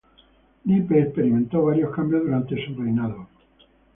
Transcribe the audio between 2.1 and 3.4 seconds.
durante su reinado.